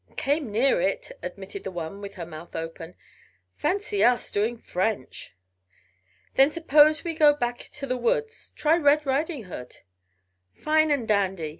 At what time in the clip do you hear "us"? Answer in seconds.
4.03-4.31